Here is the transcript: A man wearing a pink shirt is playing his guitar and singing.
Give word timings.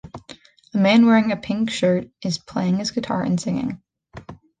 A 0.73 0.77
man 0.79 1.05
wearing 1.05 1.31
a 1.31 1.37
pink 1.37 1.69
shirt 1.69 2.09
is 2.23 2.39
playing 2.39 2.77
his 2.79 2.89
guitar 2.89 3.21
and 3.21 3.39
singing. 3.39 3.83